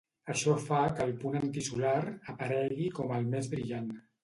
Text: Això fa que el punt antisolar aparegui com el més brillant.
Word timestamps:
Això 0.33 0.53
fa 0.61 0.79
que 0.99 1.05
el 1.09 1.13
punt 1.25 1.37
antisolar 1.41 1.93
aparegui 2.35 2.91
com 2.99 3.17
el 3.21 3.31
més 3.37 3.55
brillant. 3.55 3.97